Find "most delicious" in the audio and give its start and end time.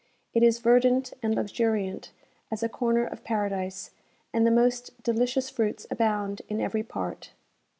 4.49-5.51